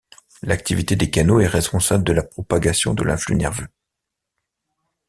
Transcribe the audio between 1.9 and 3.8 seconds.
de la propagation de l'influx nerveux.